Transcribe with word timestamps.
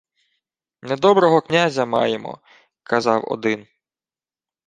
—Недоброго 0.81 1.41
князя 1.41 1.85
маємо,— 1.85 2.39
казав 2.83 3.23
один. 3.27 3.67